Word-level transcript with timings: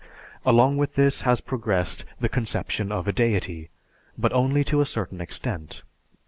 Along 0.47 0.77
with 0.77 0.95
this 0.95 1.21
has 1.21 1.41
progressed 1.41 2.05
the 2.19 2.27
conception 2.27 2.91
of 2.91 3.07
a 3.07 3.11
deity, 3.13 3.69
but 4.17 4.33
only 4.33 4.63
to 4.63 4.81
a 4.81 4.85
certain 4.87 5.21
extent. 5.21 5.83